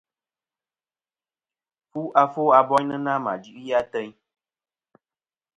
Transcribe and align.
Fu 1.89 2.01
afo 2.21 2.43
a 2.57 2.59
boynɨnɨ-a 2.67 3.17
ma 3.25 3.33
duʼi 3.43 3.65
ateyn. 3.79 4.11